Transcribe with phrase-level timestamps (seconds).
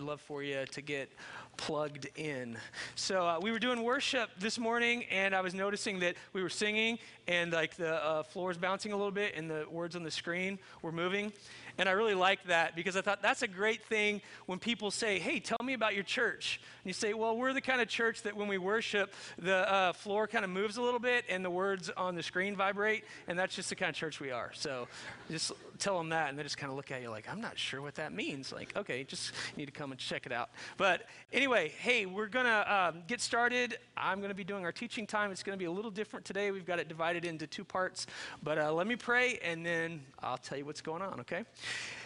[0.00, 1.08] love for you to get
[1.56, 2.58] plugged in.
[2.96, 6.48] So uh, we were doing worship this morning, and I was noticing that we were
[6.48, 10.02] singing, and like the uh, floor is bouncing a little bit, and the words on
[10.02, 11.32] the screen were moving.
[11.78, 15.18] And I really liked that because I thought that's a great thing when people say,
[15.18, 16.60] Hey, tell me about your church.
[16.82, 19.92] And you say, Well, we're the kind of church that when we worship, the uh,
[19.92, 23.04] floor kind of moves a little bit and the words on the screen vibrate.
[23.26, 24.50] And that's just the kind of church we are.
[24.54, 24.88] So
[25.30, 27.58] just tell them that, and they just kind of look at you like, I'm not
[27.58, 28.52] sure what that means.
[28.52, 30.50] Like, okay, just need to come and check it out.
[30.76, 31.02] But
[31.32, 33.78] anyway, hey, we're going to um, get started.
[33.96, 35.30] I'm going to be doing our teaching time.
[35.30, 36.50] It's going to be a little different today.
[36.50, 38.06] We've got it divided into two parts.
[38.42, 41.44] But uh, let me pray, and then I'll tell you what's going on, okay?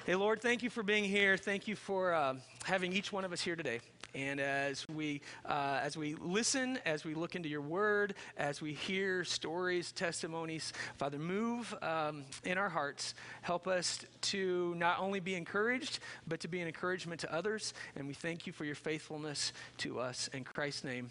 [0.06, 1.36] Hey, Lord, thank you for being here.
[1.36, 3.80] Thank you for uh, having each one of us here today.
[4.14, 8.72] And as we, uh, as we listen, as we look into your word, as we
[8.72, 13.14] hear stories, testimonies, Father, move um, in our hearts.
[13.42, 17.74] Help us to not only be encouraged, but to be an encouragement to others.
[17.94, 20.28] And we thank you for your faithfulness to us.
[20.32, 21.10] In Christ's name,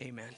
[0.00, 0.30] amen.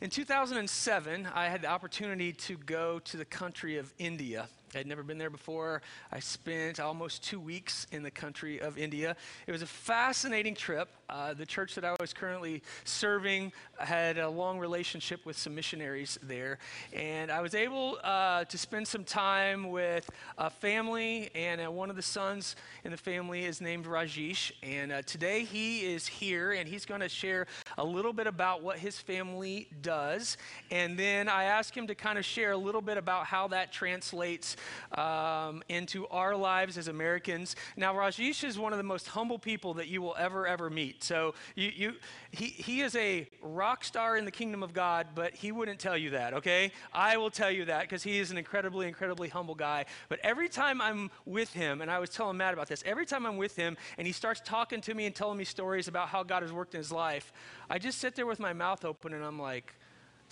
[0.00, 4.48] In 2007, I had the opportunity to go to the country of India.
[4.74, 5.82] I had never been there before.
[6.10, 9.16] I spent almost two weeks in the country of India.
[9.46, 10.88] It was a fascinating trip.
[11.08, 16.18] Uh, the church that I was currently serving had a long relationship with some missionaries
[16.22, 16.58] there.
[16.94, 21.90] And I was able uh, to spend some time with a family, and uh, one
[21.90, 24.52] of the sons in the family is named Rajesh.
[24.62, 28.62] And uh, today he is here, and he's going to share a little bit about
[28.62, 30.36] what his family does.
[30.70, 33.72] And then I asked him to kind of share a little bit about how that
[33.72, 34.56] translates
[34.96, 37.56] um, into our lives as Americans.
[37.76, 40.93] Now, Rajesh is one of the most humble people that you will ever, ever meet.
[41.02, 41.94] So you, you,
[42.30, 45.96] he, he is a rock star in the kingdom of God, but he wouldn't tell
[45.96, 46.72] you that, okay?
[46.92, 49.86] I will tell you that because he is an incredibly, incredibly humble guy.
[50.08, 53.26] But every time I'm with him, and I was telling Matt about this, every time
[53.26, 56.22] I'm with him and he starts talking to me and telling me stories about how
[56.22, 57.32] God has worked in his life,
[57.68, 59.74] I just sit there with my mouth open and I'm like,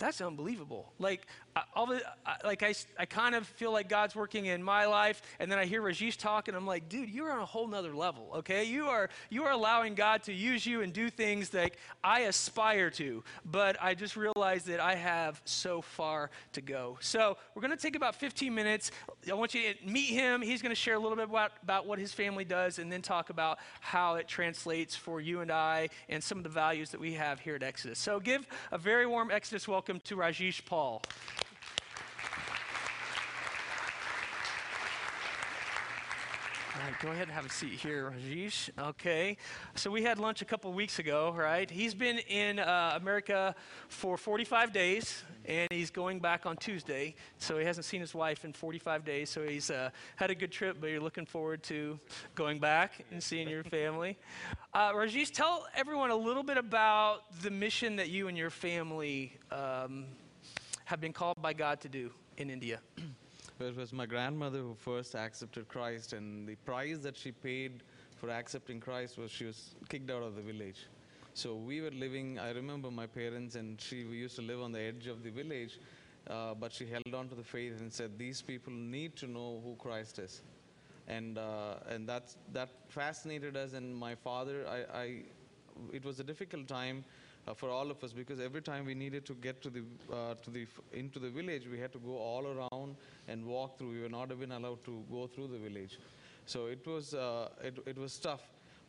[0.03, 0.91] that's unbelievable.
[0.99, 1.25] Like,
[1.73, 2.01] all the,
[2.43, 5.65] like I, I kind of feel like God's working in my life, and then I
[5.65, 8.65] hear Rajesh talk, and I'm like, dude, you're on a whole nother level, okay?
[8.65, 12.89] You are, you are allowing God to use you and do things that I aspire
[12.91, 16.97] to, but I just realized that I have so far to go.
[16.99, 18.91] So we're going to take about 15 minutes.
[19.29, 20.41] I want you to meet him.
[20.41, 23.01] He's going to share a little bit about, about what his family does, and then
[23.01, 26.99] talk about how it translates for you and I and some of the values that
[26.99, 27.99] we have here at Exodus.
[27.99, 31.01] So give a very warm Exodus welcome to Rajesh Paul.
[36.75, 38.71] All right, go ahead and have a seat here, Rajesh.
[38.79, 39.37] Okay.
[39.75, 41.69] So we had lunch a couple weeks ago, right?
[41.69, 43.53] He's been in uh, America
[43.89, 47.13] for 45 days, and he's going back on Tuesday.
[47.37, 49.29] So he hasn't seen his wife in 45 days.
[49.29, 51.99] So he's uh, had a good trip, but you're looking forward to
[52.33, 54.17] going back and seeing your family.
[54.73, 59.37] Uh, Rajesh, tell everyone a little bit about the mission that you and your family
[59.51, 60.05] um,
[60.85, 62.79] have been called by God to do in India.
[63.59, 67.83] It was my grandmother who first accepted Christ, and the price that she paid
[68.17, 70.87] for accepting Christ was she was kicked out of the village.
[71.33, 74.71] So we were living, I remember my parents, and she we used to live on
[74.71, 75.79] the edge of the village,
[76.29, 79.61] uh, but she held on to the faith and said, These people need to know
[79.63, 80.41] who Christ is.
[81.07, 85.23] And, uh, and that's, that fascinated us, and my father, I, I,
[85.91, 87.03] it was a difficult time
[87.47, 90.35] uh, for all of us because every time we needed to get to the, uh,
[90.43, 92.95] to the, into the village, we had to go all around
[93.27, 93.91] and walk through.
[93.91, 95.99] We were not even allowed to go through the village.
[96.45, 98.41] So it was, uh, it, it was tough.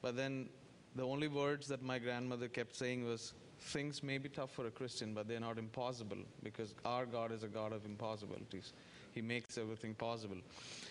[0.02, 0.48] But then
[0.96, 4.70] the only words that my grandmother kept saying was, things may be tough for a
[4.70, 8.72] Christian, but they're not impossible because our God is a God of impossibilities.
[9.12, 10.36] He makes everything possible.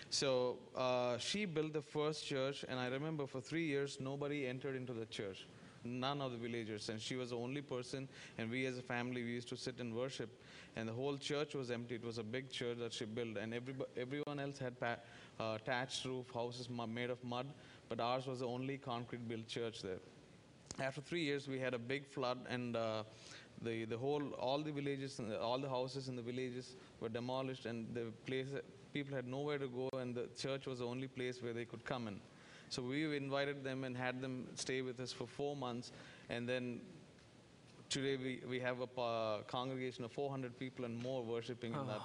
[0.10, 4.76] So uh, she built the first church, and I remember for three years nobody entered
[4.76, 5.46] into the church
[5.84, 6.90] none of the villagers.
[6.90, 8.08] And she was the only person,
[8.38, 10.30] and we as a family, we used to sit and worship.
[10.76, 11.96] And the whole church was empty.
[11.96, 14.76] It was a big church that she built, and every, everyone else had
[15.40, 17.48] uh, thatched roof, houses made of mud,
[17.90, 20.00] but ours was the only concrete built church there.
[20.80, 23.04] After three years, we had a big flood, and uh,
[23.62, 27.94] the, the whole, all the villages, all the houses in the villages were demolished, and
[27.94, 28.48] the place,
[28.94, 31.86] people had nowhere to go, and the church was the only place where they could
[31.86, 32.20] come in.
[32.70, 35.92] So we invited them and had them stay with us for four months.
[36.30, 36.82] And then
[37.90, 41.82] today we, we have a uh, congregation of 400 people and more worshiping oh.
[41.82, 42.02] in, that,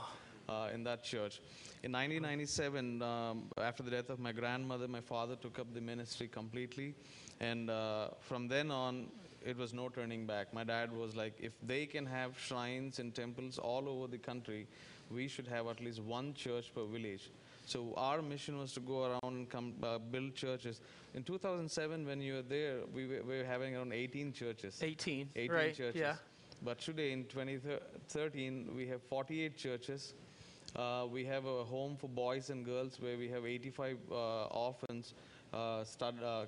[0.49, 1.41] uh, in that church.
[1.83, 6.29] In 1997, um, after the death of my grandmother, my father took up the ministry
[6.29, 6.95] completely.
[7.41, 9.07] And uh, from then on,
[9.45, 10.53] it was no turning back.
[10.53, 14.67] My dad was like, if they can have shrines and temples all over the country,
[15.11, 17.31] we should have at least one church per village.
[17.69, 20.81] So our mission was to go around and come uh, build churches.
[21.15, 24.81] In 2007, when you were there, we were, we were having around 18 churches.
[24.83, 25.29] 18.
[25.37, 25.75] 18 right.
[25.77, 26.01] churches.
[26.01, 26.15] Yeah.
[26.63, 30.15] But today, in 2013, we have 48 churches.
[30.75, 35.13] Uh, we have a home for boys and girls where we have 85 uh, orphans
[35.53, 36.47] uh, start, uh,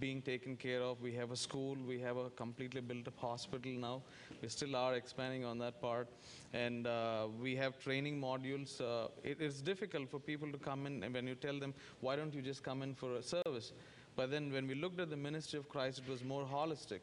[0.00, 1.00] being taken care of.
[1.00, 1.76] We have a school.
[1.86, 4.02] We have a completely built up hospital now.
[4.42, 6.08] We still are expanding on that part.
[6.52, 8.80] And uh, we have training modules.
[8.80, 12.16] Uh, it is difficult for people to come in, and when you tell them, why
[12.16, 13.72] don't you just come in for a service?
[14.16, 17.00] But then when we looked at the ministry of Christ, it was more holistic.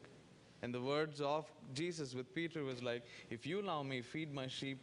[0.62, 4.46] And the words of Jesus with Peter was like, If you allow me, feed my
[4.46, 4.78] sheep,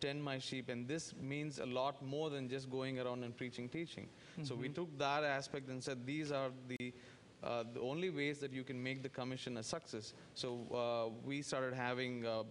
[0.00, 0.68] tend my sheep.
[0.68, 4.06] And this means a lot more than just going around and preaching, teaching.
[4.42, 6.83] So we took that aspect and said, These are the
[7.44, 10.14] the only ways that you can make the commission a success.
[10.34, 12.44] So uh, we started having uh,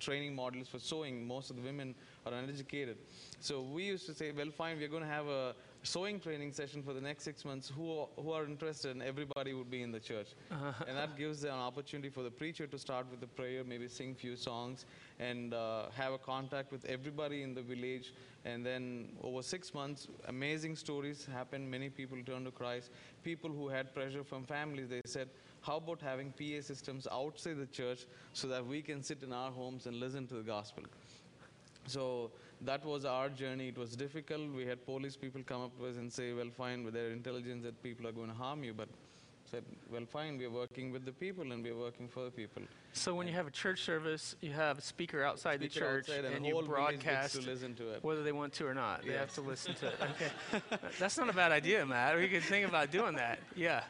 [0.00, 1.26] training models for sewing.
[1.26, 1.94] Most of the women
[2.26, 2.96] are uneducated.
[3.40, 5.54] So we used to say, well, fine, we're going to have a
[5.84, 7.70] sewing training session for the next six months.
[7.76, 8.90] Who are, who are interested?
[8.92, 10.28] And everybody would be in the church.
[10.88, 14.14] and that gives an opportunity for the preacher to start with the prayer, maybe sing
[14.14, 14.86] few songs,
[15.18, 18.14] and uh, have a contact with everybody in the village.
[18.46, 21.70] And then over six months, amazing stories happened.
[21.70, 22.90] Many people turned to Christ.
[23.22, 25.28] People who had pressure from families, they said,
[25.60, 29.50] how about having PA systems outside the church so that we can sit in our
[29.50, 30.82] homes and listen to the gospel?
[31.86, 32.30] So
[32.62, 33.68] that was our journey.
[33.68, 34.52] It was difficult.
[34.52, 37.64] We had police people come up to us and say, well, fine, with their intelligence
[37.64, 38.72] that people are going to harm you.
[38.72, 38.88] But
[39.54, 42.62] said, well, fine, we're working with the people and we're working for the people.
[42.92, 46.24] So when you have a church service, you have a speaker outside the church, outside
[46.24, 48.02] and, and you whole village gets broadcast to listen to it.
[48.02, 49.04] whether they want to or not.
[49.06, 49.94] They have to listen to it.
[50.14, 50.30] Okay.
[50.98, 52.16] That's not a bad idea, Matt.
[52.16, 53.38] We could think about doing that.
[53.56, 53.82] Yeah.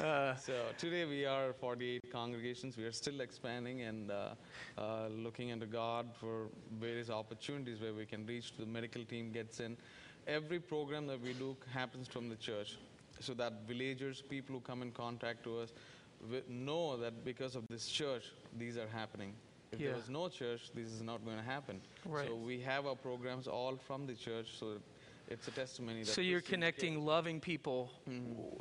[0.00, 2.76] Uh, So today we are 48 congregations.
[2.76, 4.16] We are still expanding and uh,
[4.76, 6.46] uh, looking into God for
[6.80, 8.52] various opportunities where we can reach.
[8.56, 9.76] The medical team gets in.
[10.26, 12.76] Every program that we do happens from the church,
[13.20, 15.72] so that villagers, people who come in contact to us,
[16.48, 18.24] know that because of this church,
[18.58, 19.34] these are happening.
[19.70, 19.88] If Yeah.
[19.88, 21.80] there was no church, this is not going to happen.
[22.04, 22.26] Right.
[22.26, 24.80] So we have our programs all from the church, so
[25.28, 27.90] it's a testimony that so you're connecting loving people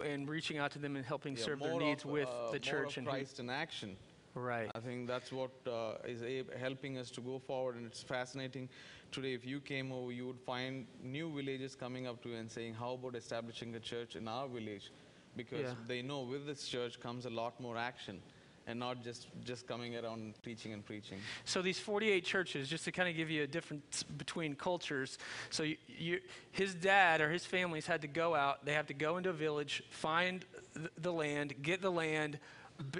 [0.04, 2.60] and reaching out to them and helping yeah, serve their needs of, with uh, the
[2.60, 3.95] church and Christ in action.
[4.38, 4.72] Right.
[4.75, 6.22] I think that's what uh, is
[6.60, 8.69] helping us to go forward, and it's fascinating.
[9.12, 12.51] Today, if you came over, you would find new villages coming up to you and
[12.51, 14.92] saying, "How about establishing a church in our village?"
[15.36, 15.74] Because Yeah.
[15.88, 18.22] they know with this church comes a lot more action,
[18.68, 21.19] and not just just coming around teaching and preaching.
[21.45, 25.18] So these 48 churches, just to kind of give you a difference between cultures.
[25.50, 26.19] So you, you,
[26.51, 28.66] his dad or his families had to go out.
[28.66, 30.44] They have to go into a village, find
[30.74, 32.39] th- the land, get the land,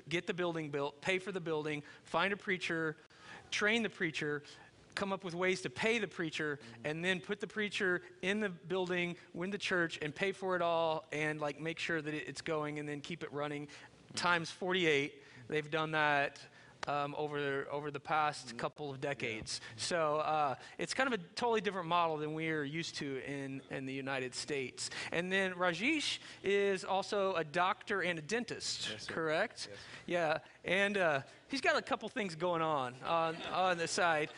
[0.10, 2.96] get the building built, pay for the building, find a preacher,
[3.52, 4.44] train the preacher.
[4.96, 6.88] Come up with ways to pay the preacher, mm-hmm.
[6.88, 10.62] and then put the preacher in the building, win the church, and pay for it
[10.64, 13.68] all, and like make sure that it- it's going, and then keep it running.
[13.68, 14.16] Mm-hmm.
[14.16, 15.14] Times 48.
[15.50, 16.40] They've done that
[16.88, 19.62] um, over over the past couple of decades.
[19.76, 23.86] So uh, it's kind of a totally different model than we're used to in in
[23.86, 24.90] the United States.
[25.12, 29.68] And then Rajesh is also a doctor and a dentist, Yes, correct?
[29.70, 29.80] Yes.
[30.06, 34.30] Yeah, and uh, he's got a couple things going on on on the side.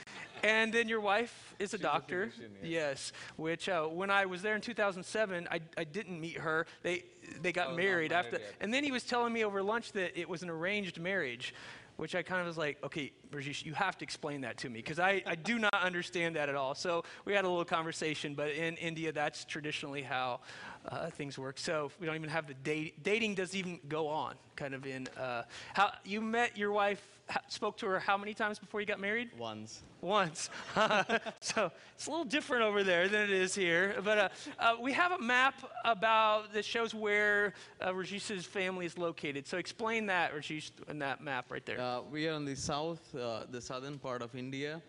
[0.42, 2.28] And then your wife is a She's a doctor.
[2.28, 2.72] physician, yes.
[2.72, 3.12] yes.
[3.36, 6.66] which uh, when I was there in 2007, I, I didn't meet her.
[6.82, 7.04] They
[7.42, 8.56] they got Oh, married married after, yet.
[8.62, 11.54] and then he was telling me over lunch that it was an arranged marriage,
[12.00, 14.80] which I kind of was like, okay, Rajesh, you have to explain that to me
[14.80, 16.74] because I, I do not understand that at all.
[16.74, 20.40] So we had a little conversation, but in India, that's traditionally how
[20.88, 21.58] uh, things work.
[21.58, 25.08] So we don't even have the date, dating doesn't even go on, kind of in.
[25.18, 25.44] Uh,
[25.74, 27.02] how you met your wife,
[27.48, 29.30] spoke to her how many times before you got married?
[29.38, 29.84] Once.
[30.02, 30.50] once.
[31.40, 33.96] so it's a little different over there than it is here.
[34.04, 35.56] But uh, uh, we have a map
[35.86, 39.48] about that shows where uh, Rajesh's family is located.
[39.48, 41.80] So explain that, Rajesh, in that map right there.
[41.80, 44.82] Uh, we are in the south, uh, the southern part of India,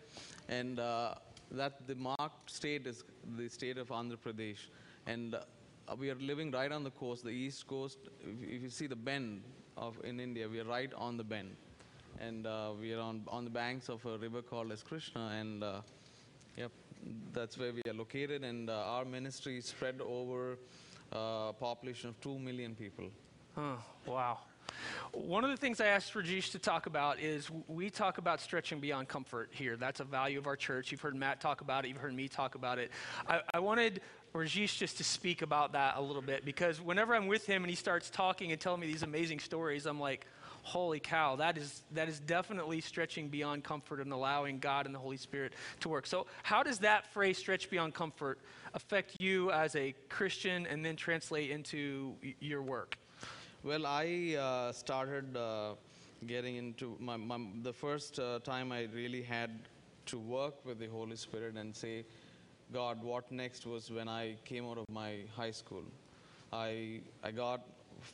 [0.49, 1.15] and uh,
[1.53, 3.05] that the marked state is
[3.37, 4.69] the state of Andhra Pradesh,
[5.07, 5.41] and uh,
[5.99, 7.99] we are living right on the coast, the east coast.
[8.23, 9.43] If, if you see the bend
[9.77, 11.57] of in India, we are right on the bend,
[12.21, 15.65] and uh, we are on on the banks of a river called as Krishna, and
[15.65, 15.81] uh,
[16.57, 16.71] yep,
[17.33, 20.59] that's where we are located, and uh, our ministry is spread over
[21.13, 23.07] uh, a population of two million people.
[23.57, 24.39] Oh, wow.
[25.13, 28.79] One of the things I asked Rajesh to talk about is we talk about stretching
[28.79, 29.77] beyond comfort here.
[29.77, 30.93] That's a value of our church.
[30.93, 32.91] You've heard Matt talk about it, you've heard me talk about it.
[33.27, 34.01] I, I wanted
[34.35, 37.71] Rajesh just to speak about that a little bit because whenever I'm with him and
[37.71, 40.27] he starts talking and telling me these amazing stories, I'm like,
[40.63, 44.99] holy cow, that is, that is definitely stretching beyond comfort and allowing God and the
[44.99, 46.07] Holy Spirit to work.
[46.07, 48.39] So, how does that phrase, stretch beyond comfort,
[48.75, 52.99] affect you as a Christian and then translate into y- your work?
[53.63, 55.75] Well, I uh, started uh,
[56.27, 59.51] getting into my, my the first uh, time I really had
[60.07, 62.05] to work with the Holy Spirit and say,
[62.73, 65.83] God, what next was when I came out of my high school.
[66.53, 67.61] I I got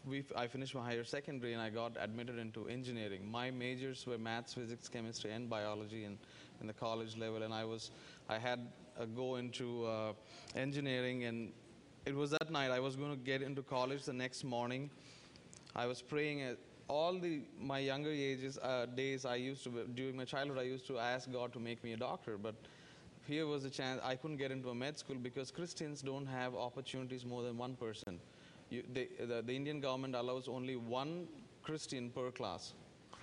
[0.06, 3.30] we, I finished my higher secondary and I got admitted into engineering.
[3.30, 6.18] My majors were maths, physics, chemistry, and biology in,
[6.60, 7.90] in the college level, and I was
[8.28, 8.60] I had
[8.98, 10.12] a go into uh,
[10.54, 11.52] engineering, and
[12.06, 14.90] it was that night I was going to get into college the next morning.
[15.74, 16.56] I was praying at
[16.88, 19.26] all the my younger ages uh, days.
[19.26, 21.96] I used to during my childhood I used to ask God to make me a
[21.96, 22.54] doctor, but
[23.26, 26.54] here was a chance I couldn't get into a med school because Christians don't have
[26.54, 28.18] opportunities more than one person.
[28.70, 31.26] You, they, the, the Indian government allows only one
[31.62, 32.72] Christian per class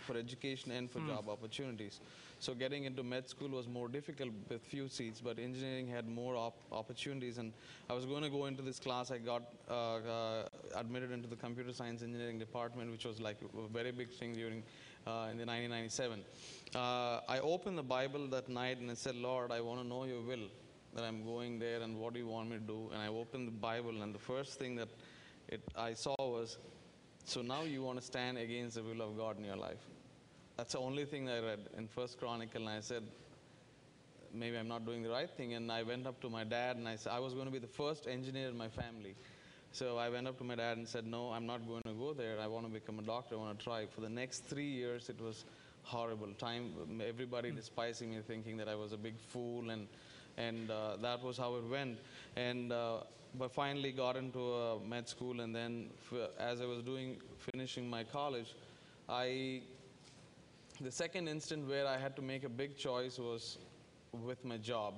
[0.05, 2.01] for education and for job opportunities.
[2.39, 6.35] So getting into med school was more difficult with few seats, but engineering had more
[6.35, 7.37] op- opportunities.
[7.37, 7.53] And
[7.89, 9.11] I was going to go into this class.
[9.11, 13.67] I got uh, uh, admitted into the computer science engineering department, which was like a
[13.71, 14.63] very big thing during
[15.05, 16.23] in the 1997.
[16.75, 20.05] Uh, I opened the Bible that night and I said, Lord, I want to know
[20.05, 20.47] Your will.
[20.95, 22.89] That I'm going there, and what do you want me to do?
[22.93, 24.89] And I opened the Bible, and the first thing that
[25.47, 26.59] it, I saw was,
[27.25, 29.79] so now you want to stand against the will of God in your life.
[30.55, 33.01] That's the only thing I read in First Chronicle, and I said,
[34.31, 35.55] maybe I'm not doing the right thing.
[35.55, 37.57] And I went up to my dad, and I said, I was going to be
[37.57, 39.15] the first engineer in my family.
[39.73, 42.13] So I went up to my dad and said, No, I'm not going to go
[42.13, 42.39] there.
[42.39, 43.33] I want to become a doctor.
[43.33, 43.87] I want to try.
[43.87, 45.45] For the next three years, it was
[45.81, 46.27] horrible.
[46.37, 49.87] Time, everybody despising me, thinking that I was a big fool, and
[50.37, 51.97] and uh, that was how it went.
[52.35, 52.99] And uh,
[53.39, 55.89] but finally got into a med school, and then
[56.39, 58.53] as I was doing finishing my college,
[59.09, 59.61] I
[60.81, 63.57] the second instant where I had to make a big choice was
[64.11, 64.93] with my job.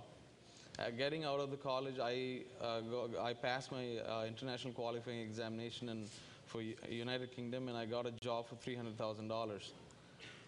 [0.78, 5.22] Uh, getting out of the college, I, uh, go, I passed my uh, international qualifying
[5.22, 6.06] examination in,
[6.46, 9.72] for U- United Kingdom and I got a job for $300,000.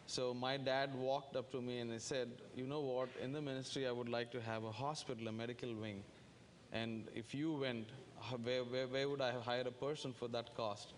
[0.05, 3.09] So my dad walked up to me and he said, You know what?
[3.21, 6.03] In the ministry, I would like to have a hospital, a medical wing.
[6.73, 7.87] And if you went,
[8.43, 10.93] where, where, where would I hire a person for that cost?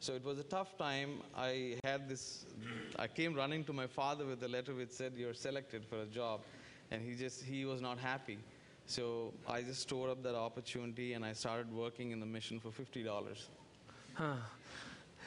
[0.00, 1.22] So it was a tough time.
[1.36, 2.46] I had this,
[2.98, 6.06] I came running to my father with a letter which said, You're selected for a
[6.06, 6.40] job.
[6.90, 8.38] And he just, he was not happy.
[8.88, 12.70] So I just stored up that opportunity and I started working in the mission for
[12.70, 13.06] $50.
[14.14, 14.32] Huh.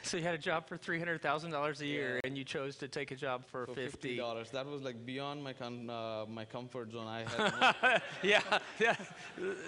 [0.02, 2.20] So you had a job for three hundred thousand dollars a year, Yeah.
[2.24, 4.16] and you chose to take a job for, For fifty.
[4.18, 4.50] $50.
[4.50, 7.06] That was like beyond my, uh, my comfort zone.
[7.06, 8.42] I had yeah,
[8.80, 8.96] yeah,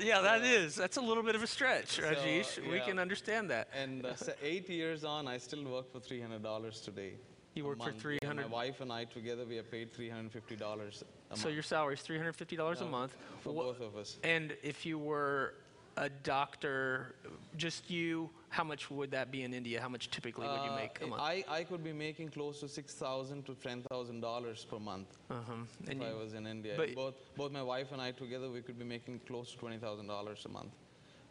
[0.02, 0.20] yeah.
[0.22, 0.74] That is.
[0.74, 2.58] That's a little bit of a stretch, Rajesh.
[2.68, 2.84] We yeah.
[2.84, 3.68] can understand that.
[3.80, 7.12] and uh, se- eight years on, I still work for $300 today.
[7.54, 7.96] You work for month.
[7.96, 11.62] Yeah, 300 My wife and I together, we are paid $350 a So month your
[11.62, 13.16] salary is three hundred fifty dollars a month.
[13.42, 14.18] for Wha- both of us.
[14.24, 15.54] And if you were
[15.96, 17.14] a doctor,
[17.56, 19.80] just you, how much would that be in India?
[19.80, 21.22] How much typically would you Uh, make a month?
[21.22, 25.06] I, I could be making close to six thousand to ten thousand dollars per month
[25.30, 25.52] uh-huh.
[25.88, 26.74] And if I was in India.
[26.96, 30.08] both both my wife and I together, we could be making close to twenty thousand
[30.08, 30.72] dollars a month.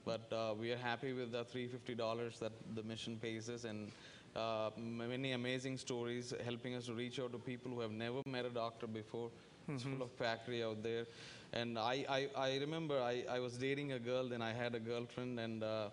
[0.06, 3.64] But uh, we are happy with the three fifty dollars that the mission pays us,
[3.66, 3.92] and
[4.36, 8.46] uh, many amazing stories helping us to reach out to people who have never met
[8.46, 9.30] a doctor before.
[9.70, 11.06] It's full of factory out there.
[11.54, 14.80] And I, I, I remember I, I was dating a girl, then I had a
[14.80, 15.90] girlfriend, and uh,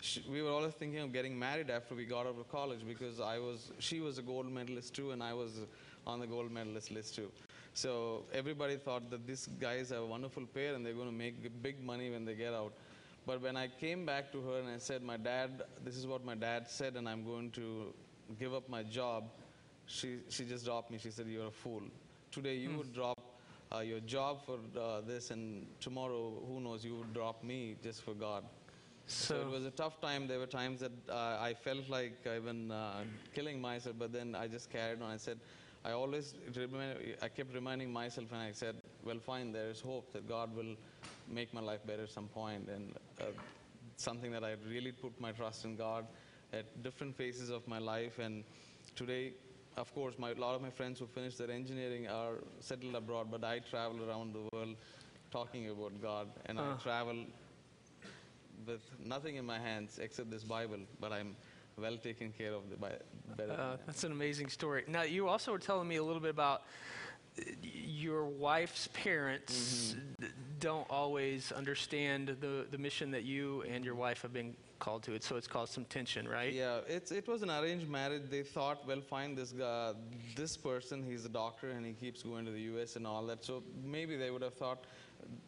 [0.00, 3.20] she, we were always thinking of getting married after we got out of college because
[3.20, 5.50] I was, she was a gold medalist too, and I was
[6.06, 7.30] on the gold medalist list too.
[7.74, 11.34] So everybody thought that these guys are a wonderful pair and they're going to make
[11.62, 12.72] big money when they get out.
[13.26, 16.24] But when I came back to her and I said, My dad, this is what
[16.24, 17.94] my dad said, and I'm going to
[18.38, 19.24] give up my job,
[19.86, 20.98] she, she just dropped me.
[20.98, 21.82] She said, You're a fool.
[22.30, 23.20] Today you would drop
[23.74, 28.02] uh, your job for uh, this, and tomorrow, who knows, you would drop me just
[28.02, 28.44] for God.
[29.06, 30.28] So, it was a tough time.
[30.28, 33.02] There were times that uh, I felt like even uh,
[33.34, 35.10] killing myself, but then I just carried on.
[35.10, 35.38] I said,
[35.84, 36.34] I always,
[37.22, 40.76] I kept reminding myself, and I said, well, fine, there is hope that God will
[41.30, 42.28] make my life better at some.
[42.36, 43.24] And uh,
[43.96, 46.06] something that I really put my trust in God
[46.52, 48.18] at different phases of my life.
[48.18, 48.44] And
[48.96, 49.32] today,
[49.76, 53.28] of course, my, a lot of my friends who finished their engineering are settled abroad,
[53.30, 54.76] but I travel around the world
[55.30, 56.62] talking about God, and Uh.
[56.62, 57.24] I travel
[58.66, 61.36] with nothing in my hands except this Bible, but I'm
[61.76, 62.76] well taken care of the
[63.48, 64.84] uh, that's an amazing story.
[64.86, 66.62] Now you also were telling me a little bit about
[67.38, 70.26] uh, your wife's parents Mm-hmm.
[70.60, 75.12] Don't always understand the, the mission that you and your wife have been called to
[75.14, 76.52] it, so it's caused some tension, right?
[76.52, 78.22] Yeah, it's, it was an arranged marriage.
[78.30, 79.92] They thought, well, fine, this guy,
[80.36, 82.96] this person, he's a doctor and he keeps going to the U.S.
[82.96, 83.44] and all that.
[83.44, 84.84] So maybe they would have thought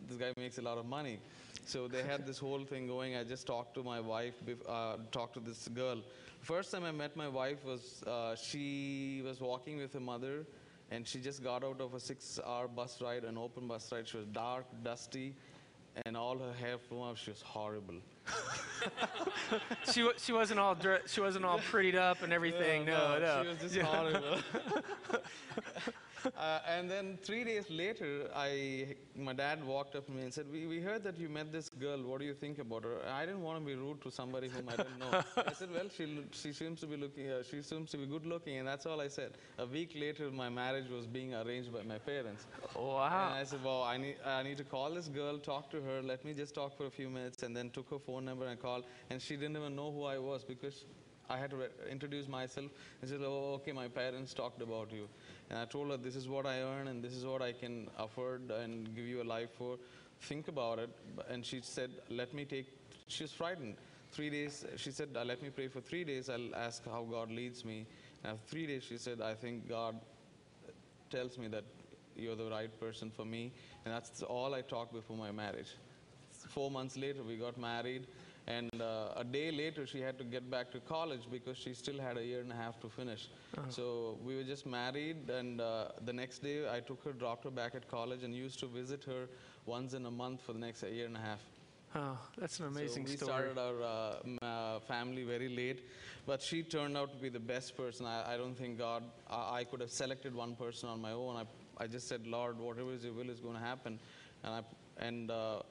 [0.09, 1.19] this guy makes a lot of money.
[1.65, 3.17] So they had this whole thing going.
[3.17, 4.35] I just talked to my wife,
[4.69, 5.99] uh, talked to this girl.
[6.41, 10.45] First time I met my wife was uh, she was walking with her mother,
[10.93, 14.07] and she just got out of a six-hour bus ride, an open bus ride.
[14.07, 15.35] She was dark, dusty,
[16.05, 17.19] and all her hair flew off.
[17.19, 17.95] She was horrible.
[19.93, 22.85] she, she wasn't all dre- she wasn't all prettied up and everything.
[22.85, 23.43] No, no.
[23.43, 23.85] She was just Yeah.
[23.85, 24.39] horrible.
[26.37, 30.47] uh, and then three days later, I, my dad walked up to me and said,
[30.53, 31.99] we, we heard that you met this girl.
[32.03, 32.97] What do you think about her?
[33.11, 35.15] I didn't want to be rude to somebody whom I didn't know.
[35.47, 38.27] I said, well, she, she seems to be looking, uh, she seems to be good
[38.27, 39.33] looking, and that's all I said.
[39.59, 42.47] A week later, my marriage was being arranged by my parents.
[42.63, 43.33] And Wow.
[43.35, 46.25] I said, well, I need, I need to call this girl, talk to her, let
[46.25, 48.85] me just talk for a few minutes, and then took her phone number and called,
[49.11, 50.85] and she didn't even know who I was because
[51.31, 55.09] I had to introduce myself and said, oh, okay, my parents talked about you.
[55.53, 57.91] And I told her, this is what I earn and this is what I can
[57.99, 59.77] afford and give you a life for.
[60.23, 60.89] Think about it.
[61.29, 62.67] And she said, let me take,
[63.07, 63.77] she was frightened.
[64.13, 66.31] Three days, she said, uh, let me pray for three days.
[66.31, 67.87] I'll ask how God leads me.
[68.25, 70.01] And after three days, she said, I think God
[71.11, 71.65] tells me that
[72.17, 73.53] you're the right person for me.
[73.85, 75.77] And that's all I talked before my marriage.
[76.31, 78.07] Four months later, we got married.
[78.49, 81.99] And uh, a day later, she had to get back to college because she still
[82.01, 83.29] had a year and a half to finish.
[83.69, 85.31] So we were just married.
[85.31, 88.59] And uh, the next day, I took her, dropped her back at college, and used
[88.61, 89.29] to visit her
[89.65, 91.41] once in a month for the next year and a half.
[91.95, 93.33] Oh, that's an amazing so we story.
[93.33, 95.87] started our uh, m- uh, family very late,
[96.27, 98.07] but she turned out to be the best person.
[98.07, 101.37] I, I don't think God, I, I could have selected one person on my own.
[101.37, 101.45] I,
[101.85, 104.01] I just said, Lord, whatever is your will is going to happen.
[104.43, 105.63] And, I, and uh,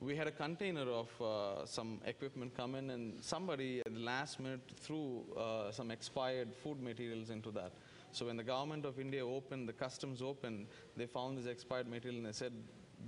[0.00, 4.40] we had a container of uh, some equipment come in, and somebody at the last
[4.40, 7.72] minute threw uh, some expired food materials into that.
[8.12, 10.66] So when the government of India opened, the customs opened,
[10.96, 12.52] they found this expired material and they said,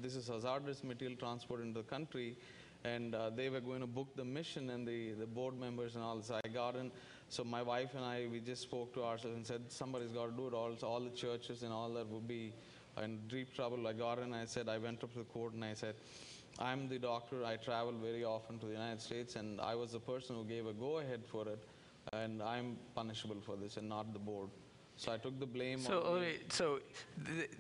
[0.01, 2.37] this is hazardous material transported into the country
[2.85, 6.05] and uh, they were going to book the mission and the, the board members and
[6.05, 6.31] all this.
[6.31, 6.93] I got in,
[7.29, 10.37] so my wife and I, we just spoke to ourselves and said, somebody's got to
[10.37, 10.55] do it.
[10.55, 12.53] All, so all the churches and all that would be
[13.03, 13.87] in deep trouble.
[13.87, 15.95] I got in, I said, I went up to the court and I said,
[16.59, 20.01] I'm the doctor, I travel very often to the United States and I was the
[20.01, 21.59] person who gave a go-ahead for it
[22.13, 24.49] and I'm punishable for this and not the board.
[24.97, 26.35] So I took the blame So, me.
[26.51, 26.81] so
[27.27, 27.51] th-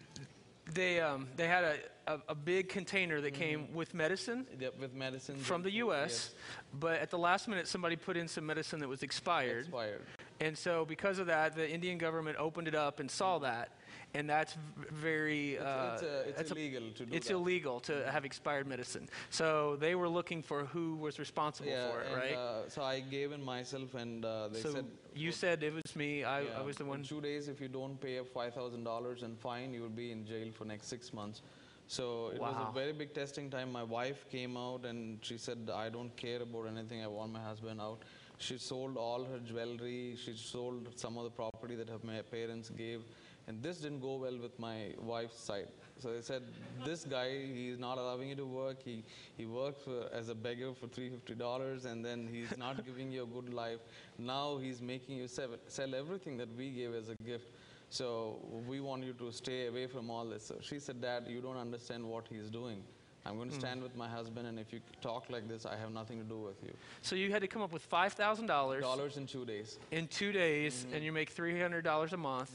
[0.72, 1.76] they um, they had a,
[2.06, 6.30] a, a big container that came with medicine Yeah, with medicine from the U.S.,
[6.78, 10.02] but at the last minute somebody put in some medicine that was expired, expired.
[10.40, 13.70] and so because of that, the Indian government opened it up and saw that,
[14.14, 14.56] and that's
[14.90, 17.34] very It's, uh, it's, uh, it's a- illegal to do it's that.
[17.34, 19.08] illegal to have expired medicine.
[19.30, 22.34] So they were looking for who was responsible yeah, for it, right?
[22.34, 25.96] Uh, so I gave in myself, and uh, they so said you said it was
[25.96, 26.24] me.
[26.24, 27.02] I, I yeah, was the in one.
[27.02, 30.12] two days, if you don't pay up five thousand dollars and fine, you will be
[30.12, 31.42] in jail for next six months.
[31.88, 33.70] So it was a very big testing time.
[33.72, 37.02] My wife came out and she said, "I don't care about anything.
[37.02, 38.02] I want my husband out."
[38.38, 40.16] She sold all her jewelry.
[40.22, 43.02] She sold some of the property that her parents gave,
[43.48, 45.68] and this didn't go well with my wife's side.
[45.98, 46.42] So they said,
[46.84, 48.82] "This guy, he's not allowing you to work.
[48.82, 49.04] He
[49.36, 53.12] he works for, as a beggar for three fifty dollars, and then he's not giving
[53.12, 53.80] you a good life.
[54.18, 57.48] Now he's making you sell, sell everything that we gave as a gift."
[57.90, 60.46] So we want you to stay away from all this.
[60.46, 62.82] So she said, Dad, you don't understand what he's doing.
[63.26, 63.60] I'm going to hmm.
[63.60, 66.38] stand with my husband, and if you talk like this, I have nothing to do
[66.38, 66.72] with you.
[67.02, 69.78] So you had to come up with five thousand dollars Dollars in two days.
[69.90, 70.94] in two days, mm-hmm.
[70.94, 72.50] and you make three hundred dollars a month.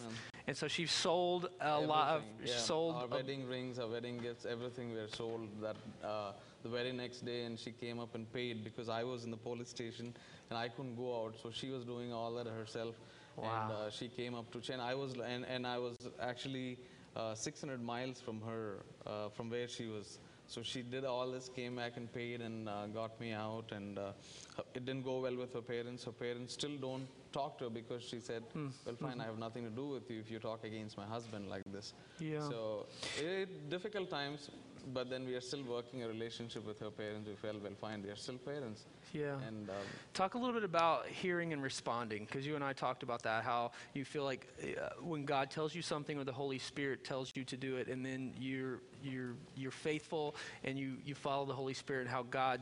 [0.47, 2.55] And so she sold a lot of Everything, yeah.
[2.61, 2.95] sold.
[2.95, 6.31] our wedding rings, our wedding gifts, everything were sold that uh,
[6.63, 9.37] the very next day, and she came up and paid because I was in the
[9.37, 10.13] police station
[10.49, 12.95] and I couldn't go out, so she was doing all that herself.
[13.35, 13.71] And Wow.
[13.87, 14.79] uh, she came up to Chen.
[14.79, 16.79] I was and, and I was actually
[17.15, 20.17] uh, 600 miles from her, uh, from where she was.
[20.47, 23.71] So she did all this, came back and paid, and uh, got me out.
[23.71, 24.11] And uh,
[24.73, 26.05] it didn't go well with her parents.
[26.05, 28.67] Her parents still don't talk to her because she said, Hmm.
[28.85, 31.49] "Well, fine, I have nothing to do with you if you talk against my husband
[31.49, 32.47] like this." Yeah.
[32.49, 32.85] So
[33.19, 34.49] it, difficult times,
[34.93, 37.27] but then we are still working a relationship with her parents.
[37.27, 38.85] We felt, well, fine, they are still parents.
[39.13, 39.35] yeah.
[39.47, 39.75] And um,
[40.13, 43.43] Talk a little bit about hearing and responding, because you and I talked about that.
[43.43, 47.31] How you feel like uh, when God tells you something, or the Holy Spirit tells
[47.35, 51.53] you to do it, and then you're you're you're faithful and you you follow the
[51.53, 52.01] Holy Spirit.
[52.01, 52.61] And How God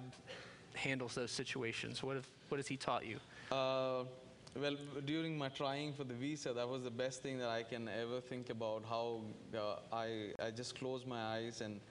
[0.73, 2.03] handles those situations.
[2.03, 3.17] What have, what has He taught you?
[3.51, 4.03] Uh,
[4.59, 7.89] well, during my trying for the visa, that was the best thing that I can
[7.89, 8.83] ever think about.
[8.87, 9.21] How
[9.53, 11.81] uh, I I just closed my eyes and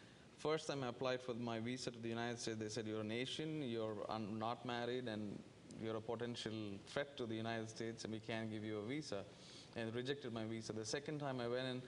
[0.45, 3.11] first time I applied for my visa to the United States, they said, You're an
[3.11, 3.97] Asian, you're
[4.39, 5.39] not married, and
[5.83, 6.53] you're a potential
[6.87, 9.25] threat to the United States, and we can't give you a visa.
[9.75, 10.75] And rejected my visa.
[10.75, 11.83] The second time I went in,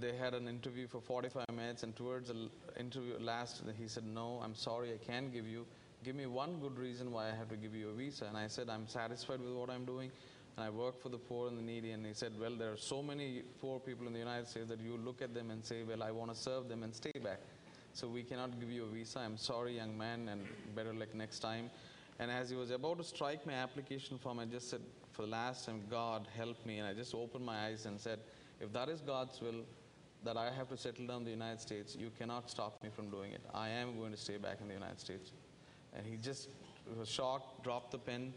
[0.00, 2.48] they had an interview for 45 minutes, and towards the
[2.80, 5.66] interview last, he said, No, I'm sorry, I can't give you.
[6.02, 8.24] Give me one good reason why I have to give you a visa.
[8.24, 10.10] And I said, I'm satisfied with what I'm doing,
[10.56, 11.90] and I work for the poor and the needy.
[11.90, 14.80] And he said, Well, there are so many poor people in the United States that
[14.80, 17.40] you look at them and say, Well, I want to serve them and stay back.
[17.96, 19.20] So we cannot give you a visa.
[19.20, 20.42] I'm sorry, young man, and
[20.74, 21.70] better luck next time.
[22.18, 24.82] And as he was about to strike my application form, I just said,
[25.12, 26.78] For the last time, God help me.
[26.78, 28.18] And I just opened my eyes and said,
[28.60, 29.64] If that is God's will,
[30.24, 33.08] that I have to settle down in the United States, you cannot stop me from
[33.08, 33.40] doing it.
[33.54, 35.32] I am going to stay back in the United States.
[35.96, 36.50] And he just
[36.98, 38.34] was shocked, dropped the pen,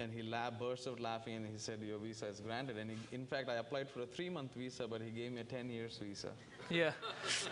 [0.00, 2.78] and he la- burst out laughing and he said, Your visa is granted.
[2.78, 5.40] And he, in fact, I applied for a three month visa, but he gave me
[5.42, 6.30] a 10 years visa.
[6.70, 6.92] Yeah.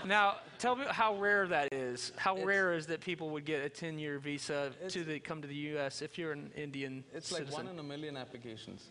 [0.06, 2.12] Now, tell me how rare that is.
[2.16, 5.48] How It's- rare is that people would get a 10-year visa to the, come to
[5.48, 6.02] the U.S.
[6.02, 8.86] if you're an Indian It's like one in a million applications.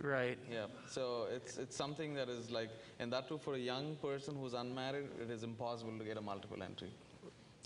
[0.00, 0.38] right.
[0.50, 4.36] Yeah, so it's, it's something that is like, and that too for a young person
[4.40, 6.90] who's unmarried, it is impossible to get a multiple entry.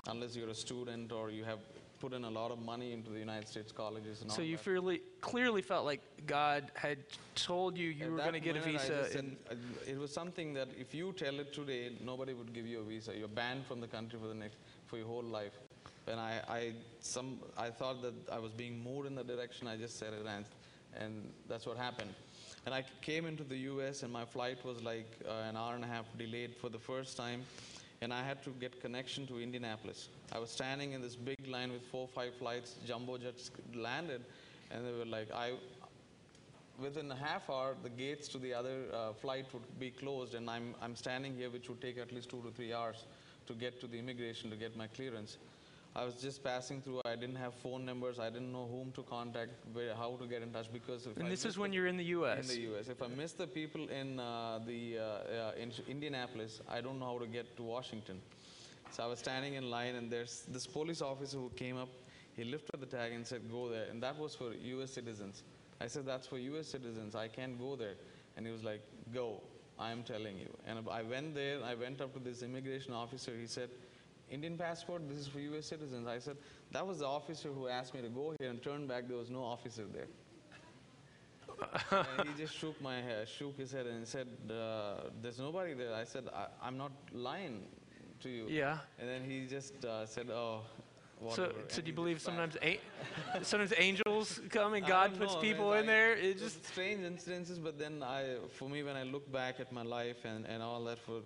[0.06, 1.60] Unless you're a student or you have
[2.00, 4.56] put in a lot of money into the United States colleges and all So you
[4.56, 4.64] that.
[4.64, 6.98] fairly, clearly felt like God had
[7.34, 9.08] told you you At were going to get a visa.
[9.10, 9.54] said, uh,
[9.86, 13.12] it was something that if you tell it today, nobody would give you a visa.
[13.16, 15.52] You're banned from the country for the next for your whole life.
[16.06, 19.66] And I, I, some, I thought that I was being moved in the direction.
[19.66, 20.44] I just said it, and,
[21.00, 22.14] and that's what happened.
[22.66, 24.02] And I came into the U.S.
[24.02, 27.16] and my flight was like uh, an hour and a half delayed for the first
[27.16, 27.42] time,
[28.04, 30.10] and I had to get connection to Indianapolis.
[30.30, 32.76] I was standing in this big line with four, five flights.
[32.86, 34.22] Jumbo jets landed,
[34.70, 35.52] and they were like, I,
[36.78, 40.50] within a half hour, the gates to the other uh, flight would be closed, and
[40.50, 43.06] I'm, I'm standing here, which would take at least two to three hours
[43.46, 45.38] to get to the immigration to get my clearance.
[45.96, 47.02] I was just passing through.
[47.04, 48.18] I didn't have phone numbers.
[48.18, 51.28] I didn't know whom to contact, where, how to get in touch because and I
[51.28, 52.40] this is when you're in the U.S.
[52.40, 52.88] in the U.S.
[52.88, 57.06] If I miss the people in uh, the uh, uh, in Indianapolis, I don't know
[57.06, 58.20] how to get to Washington.
[58.90, 61.88] So I was standing in line, and there's this police officer who came up.
[62.36, 64.90] He lifted the tag and said, "Go there," and that was for U.S.
[64.90, 65.44] citizens.
[65.80, 66.66] I said, "That's for U.S.
[66.66, 67.14] citizens.
[67.14, 67.94] I can't go there."
[68.36, 68.82] And he was like,
[69.14, 69.40] "Go.
[69.78, 71.62] I am telling you." And I went there.
[71.62, 73.32] I went up to this immigration officer.
[73.40, 73.70] He said.
[74.30, 76.06] Indian passport, this is for US citizens.
[76.06, 76.36] I said,
[76.72, 79.08] that was the officer who asked me to go here and turned back.
[79.08, 80.08] There was no officer there
[81.90, 85.94] and he just shook my head, shook his head, and said, uh, "There's nobody there."
[85.94, 87.66] I said, I, "I'm not lying
[88.20, 88.78] to you." Yeah.
[88.98, 90.62] And then he just uh, said, "Oh."
[91.20, 91.52] So, Whatever.
[91.68, 92.80] so and do you believe sometimes a-
[93.42, 96.12] sometimes angels come and God puts know, people in I- there?
[96.12, 99.72] It it just strange incidences, but then I, for me, when I look back at
[99.72, 101.22] my life and, and all that, for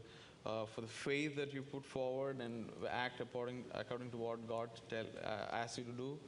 [0.48, 4.70] uh, for the faith that you put forward and act according according to what God
[4.88, 6.18] tell uh, asks you to do,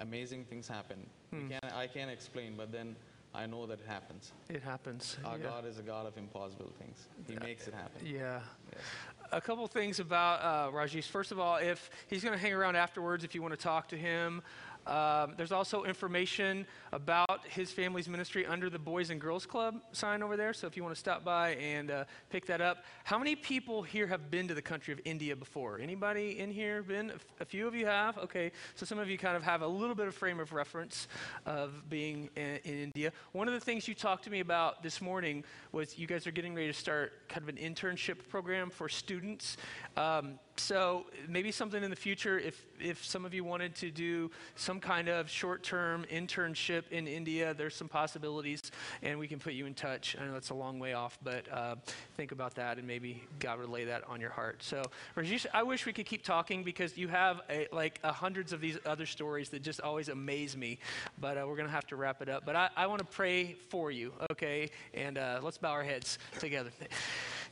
[0.00, 1.06] amazing things happen.
[1.30, 1.48] Hmm.
[1.48, 2.96] Can't, I can't explain, but then
[3.34, 4.32] I know that it happens.
[4.50, 5.16] it happens.
[5.24, 5.44] Our yeah.
[5.44, 7.08] God is a God of impossible things.
[7.26, 8.04] He makes it happen.
[8.04, 8.40] Yeah.
[8.70, 8.82] Yes.
[9.32, 11.04] A couple things about uh, Rajesh.
[11.04, 13.88] First of all, if he's going to hang around afterwards, if you want to talk
[13.88, 14.42] to him,
[14.86, 20.22] um, there's also information about his family's ministry under the Boys and Girls Club sign
[20.22, 20.52] over there.
[20.52, 22.84] So if you want to stop by and uh, pick that up.
[23.04, 25.78] How many people here have been to the country of India before?
[25.78, 27.12] Anybody in here been?
[27.40, 28.18] A few of you have.
[28.18, 31.08] Okay, so some of you kind of have a little bit of frame of reference
[31.46, 33.12] of being in, in India.
[33.32, 36.32] One of the things you talked to me about this morning was you guys are
[36.32, 39.56] getting ready to start kind of an internship program for students.
[39.96, 44.30] Um, so maybe something in the future, if, if some of you wanted to do
[44.54, 48.60] some kind of short-term internship in India, there's some possibilities,
[49.02, 50.16] and we can put you in touch.
[50.20, 51.76] I know that's a long way off, but uh,
[52.16, 54.62] think about that, and maybe God would lay that on your heart.
[54.62, 54.82] So,
[55.16, 58.60] Rajesh, I wish we could keep talking because you have a, like uh, hundreds of
[58.60, 60.78] these other stories that just always amaze me,
[61.18, 62.44] but uh, we're going to have to wrap it up.
[62.44, 64.70] But I, I want to pray for you, okay?
[64.92, 66.70] And uh, let's bow our heads together.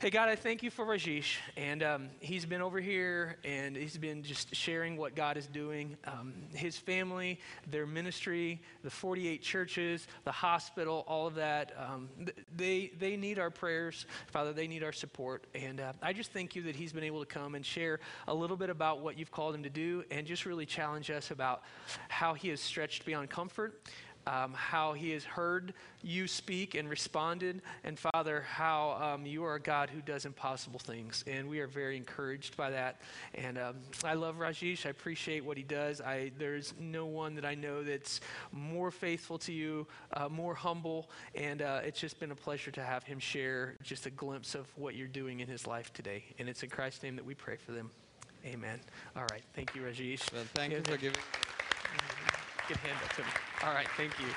[0.01, 1.37] Hey, God, I thank you for Rajesh.
[1.55, 5.95] And um, he's been over here and he's been just sharing what God is doing.
[6.05, 12.35] Um, his family, their ministry, the 48 churches, the hospital, all of that, um, th-
[12.55, 14.07] they, they need our prayers.
[14.25, 15.45] Father, they need our support.
[15.53, 18.33] And uh, I just thank you that he's been able to come and share a
[18.33, 21.61] little bit about what you've called him to do and just really challenge us about
[22.09, 23.79] how he has stretched beyond comfort
[24.27, 29.55] um, how he has heard you speak and responded, and Father, how um, you are
[29.55, 31.23] a God who does impossible things.
[31.27, 33.01] And we are very encouraged by that.
[33.35, 34.85] And um, I love Rajesh.
[34.85, 36.01] I appreciate what he does.
[36.01, 41.09] I, there's no one that I know that's more faithful to you, uh, more humble,
[41.35, 44.67] and uh, it's just been a pleasure to have him share just a glimpse of
[44.77, 46.23] what you're doing in his life today.
[46.39, 47.91] And it's in Christ's name that we pray for them.
[48.45, 48.79] Amen.
[49.15, 49.43] All right.
[49.53, 50.33] Thank you, Rajesh.
[50.33, 51.19] Well, thank you for giving.
[52.69, 53.27] Up to me.
[53.63, 53.87] All right.
[53.97, 54.27] Thank you.